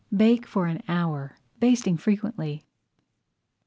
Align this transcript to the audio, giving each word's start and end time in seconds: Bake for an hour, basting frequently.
Bake 0.11 0.47
for 0.47 0.65
an 0.65 0.81
hour, 0.87 1.37
basting 1.59 1.95
frequently. 1.95 2.65